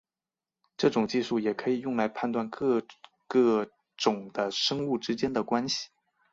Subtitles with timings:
[0.77, 2.81] 这种技术也可以用来判断各
[3.27, 5.89] 个种的生物之间的关系。